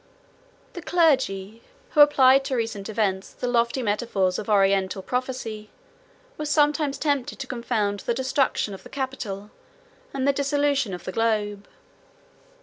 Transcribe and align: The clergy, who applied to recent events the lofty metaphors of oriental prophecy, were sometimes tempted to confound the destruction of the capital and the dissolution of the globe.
The 0.73 0.81
clergy, 0.81 1.61
who 1.91 1.99
applied 2.01 2.43
to 2.45 2.55
recent 2.55 2.89
events 2.89 3.33
the 3.33 3.47
lofty 3.47 3.83
metaphors 3.83 4.39
of 4.39 4.49
oriental 4.49 5.03
prophecy, 5.03 5.69
were 6.39 6.45
sometimes 6.45 6.97
tempted 6.97 7.37
to 7.37 7.45
confound 7.45 7.99
the 7.99 8.15
destruction 8.15 8.73
of 8.73 8.81
the 8.81 8.89
capital 8.89 9.51
and 10.11 10.27
the 10.27 10.33
dissolution 10.33 10.95
of 10.95 11.03
the 11.03 11.11
globe. 11.11 11.67